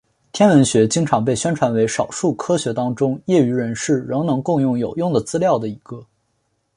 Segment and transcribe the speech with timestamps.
[0.31, 6.03] 天文学经常被宣传为少数科学当中业余人士仍能贡献有用的资料的一个。